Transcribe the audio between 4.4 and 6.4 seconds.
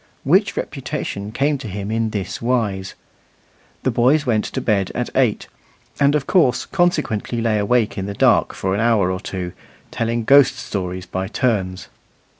to bed at eight, and, of